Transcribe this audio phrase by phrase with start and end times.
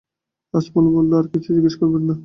[0.53, 2.15] আজমল বলল, আর কিছু জিজ্ঞেস করবেন না?